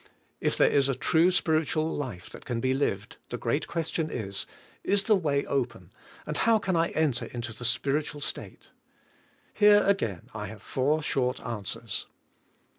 [0.39, 4.47] If there is a true spiritual life that can be lived, the great question is:
[4.83, 5.93] Is the way open,
[6.25, 8.69] and how can I en ter into the spiritual state?
[9.53, 12.07] Here, again, I have four short answers.